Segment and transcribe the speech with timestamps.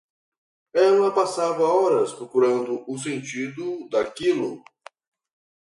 [0.73, 4.63] Ela passava horas procurando o sentido daquilo.